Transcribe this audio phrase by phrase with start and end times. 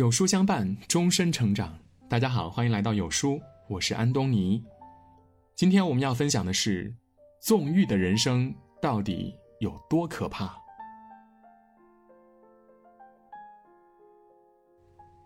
[0.00, 1.78] 有书相伴，终身成长。
[2.08, 4.64] 大家好，欢迎来到有书，我是安东尼。
[5.54, 6.90] 今天我们要分享的是，
[7.42, 8.50] 纵欲的人生
[8.80, 10.56] 到底有多可怕？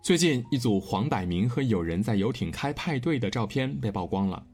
[0.02, 4.44] 最近，一组黄百鸣和友人在游艇开派对的照片被曝光了。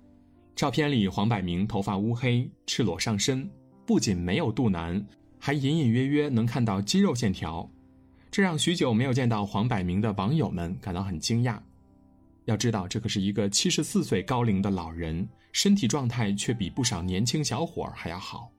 [0.55, 3.51] 照片里，黄百鸣头发乌黑，赤裸上身，
[3.87, 5.03] 不仅没有肚腩，
[5.39, 7.67] 还隐隐约约能看到肌肉线条。
[8.31, 11.59] 这让许久没有见到黄百鸣的网友们感到很惊讶。
[12.45, 18.51] 要知道，这可是一个七十四岁高龄的老人，身体状态却比不少年轻小伙儿还要好。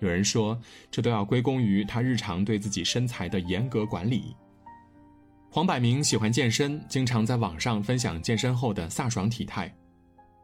[0.00, 0.58] 有人说，
[0.90, 4.36] 这都要归功于他日常对自己身材的严格管理。
[5.50, 9.74] 黄百鸣喜欢健身，经常在网上分享健身后的飒爽体态。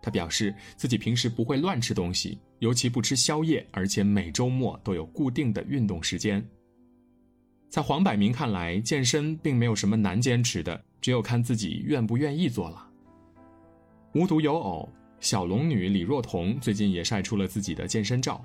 [0.01, 6.45] 他表示自己平时不会乱吃东西，尤其不吃宵夜，而且每周末都有固定的运动时间。
[7.73, 12.87] 在黄百鸣看来，健身并没有什么难坚持的，只有看自己愿不愿意做了。
[14.13, 14.87] 无独有偶，
[15.21, 18.45] 小龙女李若彤最近也晒出了自己的健身照，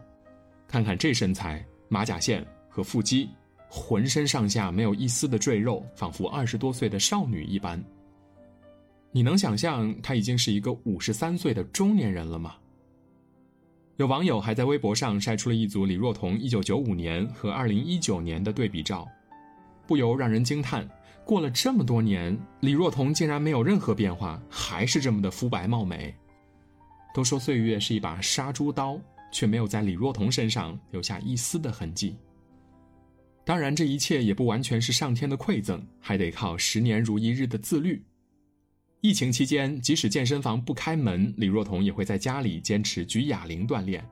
[0.65, 3.27] 看看这身材，马甲线和腹肌，
[3.67, 7.83] 浑身上下没有一丝的赘肉，仿佛二十多岁的少女一般。
[9.11, 12.55] 你能想象她已经是一个五十三岁的中年人了吗？
[13.97, 19.05] 有网友还在微博上晒出了一组李若彤一九九五年和二零一九年的对比照。
[19.87, 20.87] 不由让人惊叹，
[21.25, 26.13] 过了这么多年，李若彤竟然没有任何变化，还是这么的肤白貌美。
[27.13, 28.99] 都说岁月是一把杀猪刀，
[29.31, 32.15] 却没有在李若彤身上留下一丝的痕迹。
[33.43, 38.03] 当然，这一切也不完全是上天的馈赠，还得靠十年如一日的自律。
[38.99, 44.05] 疫情期间，即使健身房不开门，李若彤也会在家里坚持举哑铃锻炼。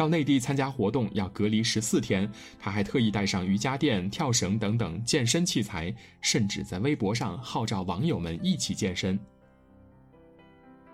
[0.00, 2.26] 到内地参加活动要隔离十四天，
[2.58, 9.20] 他还特意带上瑜伽垫、跳绳等等健身器材，甚至在微博上号召网友们一起健身。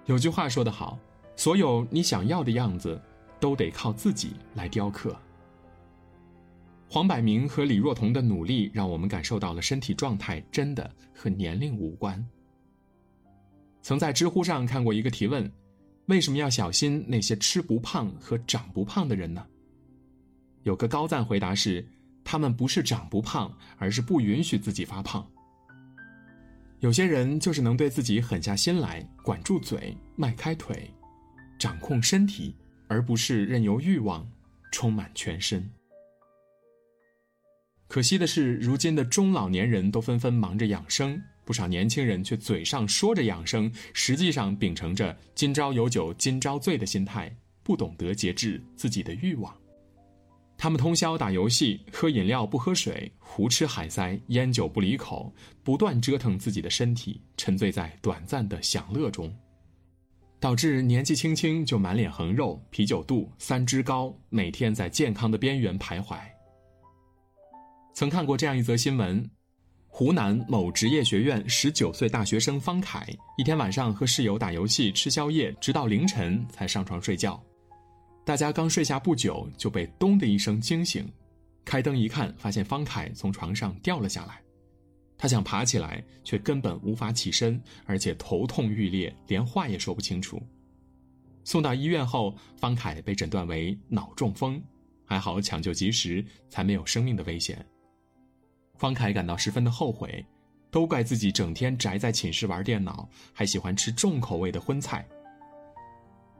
[0.06, 0.98] 有句话说得好，
[1.36, 3.00] 所有你想要的样子，
[3.38, 5.16] 都得靠自己来雕刻。
[6.90, 12.26] 黄百鸣和李若彤的努力，让我们感受到了身体状态真的和年龄无关。
[13.82, 15.48] 曾在知乎上看过一个提问。
[16.06, 19.44] 为什么要小心那些吃不胖和长不胖的人呢？
[20.62, 21.84] 有个高赞回答是：
[22.24, 25.26] 他们不是长不胖，而是不允许自己发胖。
[26.80, 30.90] 有些人就是能对自己狠下心来，管住嘴，迈开腿，
[31.58, 32.54] 掌控身体，
[32.86, 34.28] 而不是任由欲望
[34.70, 35.68] 充满全身。
[37.88, 41.20] 可惜的是，如今的中老年人都纷纷忙着养生。
[41.46, 49.56] 不少年轻人却嘴上说着养生，实际上秉承着“今朝有酒今朝醉”的心态，不懂得节制自己的欲望。
[50.58, 59.32] 他们通宵打游戏，喝饮料不喝水，胡吃海塞，烟酒不离口，不断折腾自己的身体，沉醉在短暂的享乐中，
[60.40, 66.18] 导致年纪轻轻就满脸横肉、啤酒肚、三脂高，每天在健康的边缘徘徊。
[67.94, 69.30] 曾看过这样一则新闻。
[69.98, 73.08] 湖南某职业学院十九岁大学生方凯，
[73.38, 77.42] 一天晚上和室友打游戏、吃宵夜，直到凌晨才上床睡觉。
[78.22, 81.10] 大家刚睡下不久，就被“咚”的一声惊醒。
[81.64, 84.38] 开灯一看，发现方凯从床上掉了下来。
[85.16, 90.38] 他想爬起来，却根本无法起身，而且头痛欲裂，连话也说不清楚。
[91.42, 94.62] 送到医院后，方凯被诊断为脑中风，
[95.06, 97.64] 还好抢救及时，才没有生命的危险。
[98.76, 100.24] 方凯感到十分的后悔，
[100.70, 105.06] 都怪自己整天宅在寝室玩电脑，还喜欢吃重口味的荤菜。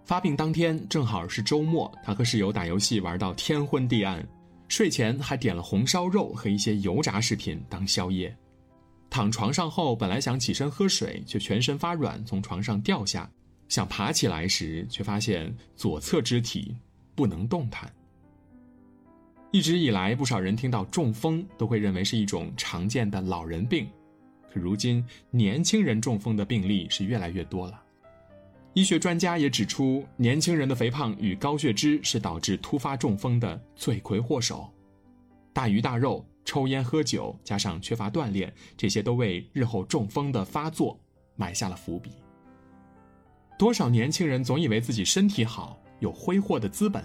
[0.04, 4.24] 发病当天正好是周末，他和室友打游戏玩到天昏地暗，
[4.68, 8.34] 睡前还点了红烧肉和一些油炸食品当宵夜。
[9.10, 13.28] 躺床上后，本来想起身喝水，却全身发软，从床上掉下。
[13.68, 16.76] 想爬起来时，却发现左侧肢体
[17.16, 17.92] 不能动弹。
[19.52, 23.88] 一直以来，不少人听到中风都会认为是一种常见的老人病，
[24.52, 27.82] 可如今年轻人中风的病例是越来越多了。
[28.74, 34.70] 医学专家也指出，年轻人的肥胖与高血脂是导致突发中风的罪魁祸首。
[35.54, 41.00] 大鱼大肉、抽烟喝酒，加上缺乏锻炼，这些都为日后中风的发作
[41.36, 42.10] 埋下了伏笔。
[43.58, 47.02] 多少年轻人总以为自己身体好，有挥霍的资本。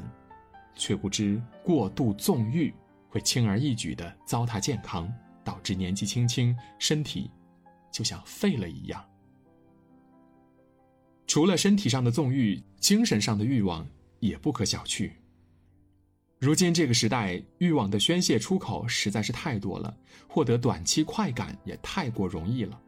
[0.76, 2.74] 却不知过度纵欲
[3.10, 5.12] 会轻而易举地糟蹋健康，
[5.44, 7.30] 导致年纪轻轻身体
[7.92, 9.04] 就像废了一样。
[11.28, 13.88] 除了身体上的纵欲，精神上的欲望
[14.20, 15.12] 也不可小觑。
[16.40, 19.96] 如今这个时代，欲望的宣泄出口实在是太多了，
[20.28, 22.82] 获得短期快感也太过容易了。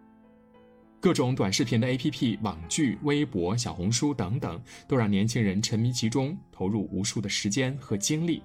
[1.04, 4.58] 各种短视频的 APP、网剧、微博、小红书等等，
[4.88, 8.42] 都让年轻人沉迷其中，投入无数的时间和精力。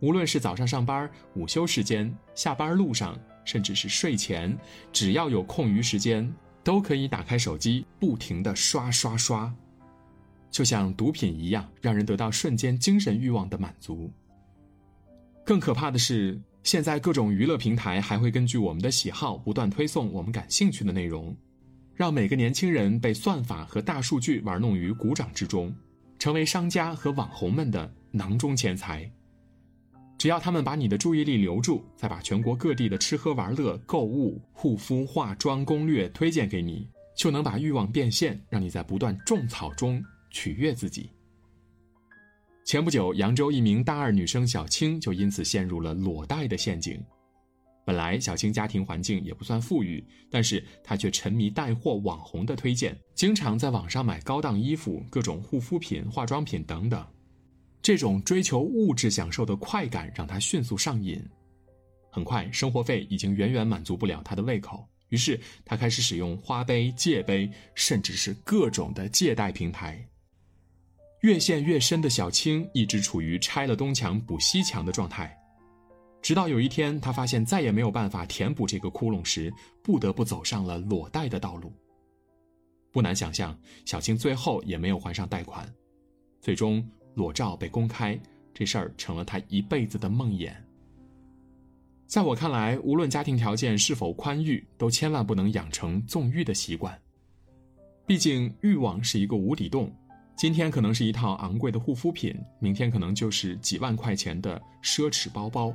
[0.00, 4.54] 无论是早上上班、午休时间、下班路上，甚至是睡前，
[4.92, 6.30] 只要有空余时间，
[6.62, 9.50] 都可以打开手机，不停的刷刷刷，
[10.50, 14.12] 就像毒品一样，让人得到瞬间精神欲望的满足。
[15.46, 21.34] 更可怕的是，现在各种娱乐平台还会根据我们的喜好，不断推送我们感兴趣的内容，
[21.94, 25.74] 让每个年轻人被算法和大数据玩弄于股掌之中，
[26.18, 29.10] 成为商家和网红们的囊中钱财。
[30.16, 41.10] 只要他们把你的注意力留住，再把全国各地的吃喝玩乐、购物、护肤、化妆攻略推荐给你，就能把欲望变现，让你在不断种草中取悦自己。
[42.64, 46.98] 前不久，扬州一名大二女生小青就因此陷入了裸贷的陷阱。
[47.84, 57.06] 本来小青家庭环境也不算富裕，但是她却沉迷带货网红的推荐，经常在网上买高档衣服、各种护肤品、化妆品等等。
[57.82, 61.22] 这种追求物质享受的快感让她迅速上瘾，
[62.10, 70.02] 很快生活费已经远远满足不了他的胃口，于是他开始使用花呗、借呗，甚至是各种的借贷平台。
[71.20, 75.36] 越陷越深的小青一直处于拆了东墙补西墙的状态，
[76.24, 81.70] 直到有一天，他发现再也没有办法填补这个窟窿时，不得不走上了裸贷的道路。
[82.90, 83.54] 不难想象，
[83.84, 85.70] 小青最后也没有还上贷款，
[86.40, 86.82] 最终。
[87.12, 88.18] 裸照被公开，
[88.54, 90.50] 这事儿成了他一辈子的梦魇。
[92.06, 96.98] 在我看来，无论家庭条件是否宽裕，都千万不能养成纵欲的习惯。
[98.06, 99.94] 毕竟，欲望是一个无底洞，
[100.36, 105.72] 今天可能是一套昂贵的护肤品，明天可能就是几万块钱的奢侈包包。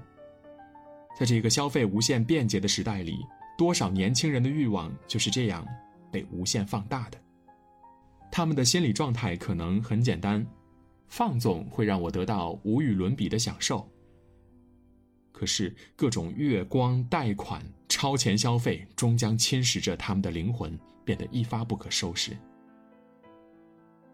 [1.18, 3.26] 在这个消费无限便捷的时代里，
[3.58, 5.66] 多少年轻人的欲望就是这样
[6.12, 7.18] 被无限放大的。
[8.32, 10.46] 他们的心理状态可能很简单。
[11.12, 13.90] 放纵会让我得到无与伦比的享受。
[15.32, 22.38] 可是各种月光、贷款、超前消费，终将侵蚀着他们的灵魂，变得一发不可收拾。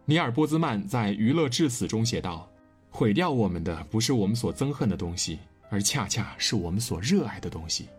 [0.06, 2.50] 尼尔·波兹曼在《娱乐至死》中写道
[2.90, 5.40] ：“毁掉我们的不是我们所憎恨的东西，
[5.70, 7.90] 而恰恰是我们所热爱的东西。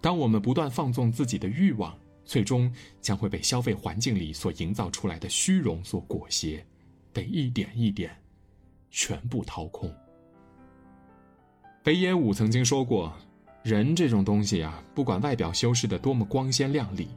[0.00, 6.64] 当我们不断放纵自己的欲望，最终将会被消费环境里所营造出来的虚荣所裹挟。”
[7.10, 8.14] 被一点一点，
[8.90, 9.92] 全部掏空。
[11.82, 13.12] 北野武曾经说过
[13.64, 17.08] ：“人这种东西啊，不管外表修饰的多么光鲜亮丽，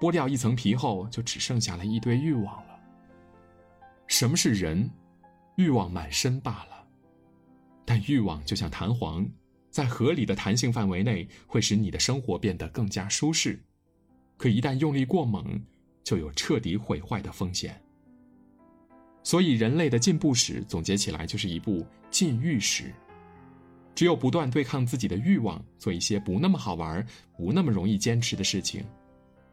[0.00, 2.78] 剥掉一层皮后，就只剩下了一堆欲望了。
[4.06, 4.88] 什么是人？
[5.56, 6.77] 欲望满身罢了。
[7.88, 9.26] 但欲望就像弹簧，
[9.70, 13.54] 在合理的弹性范围内，会使你的生活变得更加舒适；
[14.36, 15.58] 可一旦用力过猛，
[16.04, 17.80] 就有彻底毁坏的风险。”
[19.24, 22.92] 所以，人类的进步史总结起来就是一部禁欲史。
[23.94, 27.02] 只有不断对抗自己的欲望，做一些不那么好玩、
[27.38, 28.84] 不那么容易坚持的事情，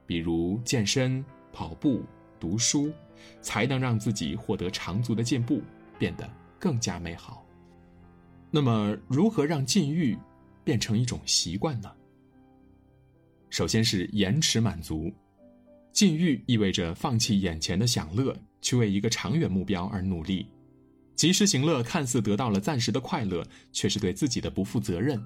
[0.05, 1.23] 比如健身、
[1.53, 2.03] 跑步、
[2.37, 2.91] 读书，
[3.39, 5.61] 才能让自己获得长足的进步，
[5.97, 6.29] 变得
[6.59, 7.44] 更加美好。
[8.55, 10.17] 那么，如何让禁欲
[10.63, 11.91] 变成一种习惯呢？
[13.49, 15.13] 首先是延迟满足。
[15.91, 18.33] 禁欲意味着放弃眼前的享乐。
[18.61, 20.47] 去为一个长远目标而努力，
[21.15, 25.21] 及时行乐看似得到了暂时的快乐，却是对自己的不负责任。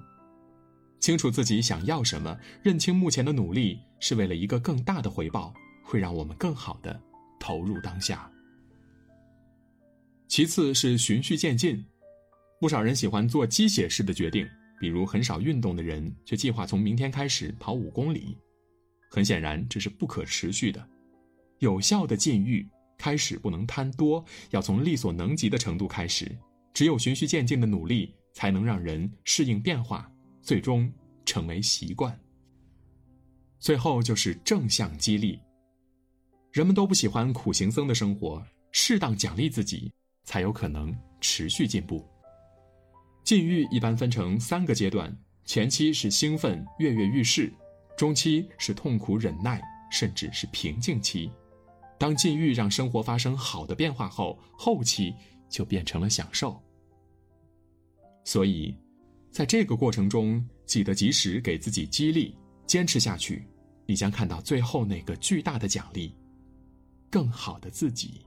[0.98, 7.00] 清楚自己想要什么，认清目前的努力是为了一个更大的回报，会让我们更好的
[7.38, 8.28] 投入当下。
[10.26, 11.82] 其次是循序渐进，
[12.60, 14.48] 不少人喜欢做鸡血式的决定，
[14.78, 18.38] 比如很少运动的人却计划从明天开始跑五公里，
[19.10, 20.88] 很显然这是不可持续的。
[21.58, 22.64] 有效的禁欲。
[22.98, 26.30] 开始不能贪多，要从力所能及的程度开始。
[26.74, 30.12] 只有循序渐进的努力，才能让人适应变化，
[30.42, 30.92] 最终
[31.24, 32.14] 成为习惯。
[33.58, 35.40] 最后就是正向激励。
[36.52, 39.90] 人们都不喜欢苦行僧的生活，适当奖励自己，
[40.24, 42.06] 才有可能持续进步。
[43.22, 47.48] 禁欲一般分成三个阶段：前期是兴奋、跃跃欲试；
[47.96, 49.60] 中期是痛苦忍耐，
[49.90, 51.30] 甚至是平静期。
[51.98, 55.14] 当禁欲让生活发生好的变化后，后期
[55.48, 56.60] 就变成了享受。
[58.24, 58.74] 所以，
[59.30, 62.34] 在这个过程中，记得及时给自己激励，
[62.66, 63.46] 坚持下去，
[63.86, 66.14] 你将看到最后那个巨大的奖励——
[67.10, 68.24] 更好的自己。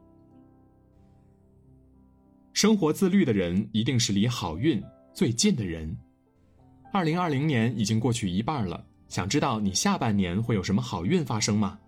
[2.54, 4.82] 生活自律的人一定是离好运
[5.12, 5.96] 最近的人。
[6.94, 11.80] 二零二零年已经过去一半了，想知道你下半年会有什么好运发生吗？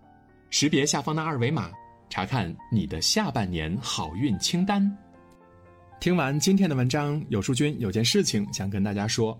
[0.50, 1.70] 识别下方的二维码，
[2.10, 4.96] 查看你的下半年好运清单。
[6.00, 9.38] 听完今天的文章，有书君有件事情想跟大家说。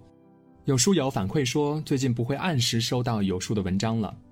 [0.64, 4.16] 有书友反馈说，最近不会按时收到有书的文章了，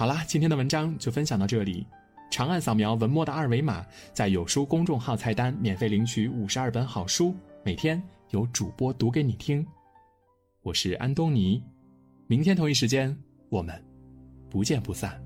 [0.00, 1.86] 好啦，今天的文章就分享到这里。
[2.30, 8.02] 长按扫描文末的二维码，在有书公众号菜单免费领取五十二本好书，每天。
[8.30, 9.66] 有主播读给你听，
[10.62, 11.62] 我是安东尼，
[12.28, 13.14] 明天同一时间
[13.50, 13.78] 我们
[14.48, 15.22] 不见不散。